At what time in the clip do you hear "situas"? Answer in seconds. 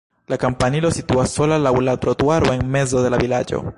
0.95-1.33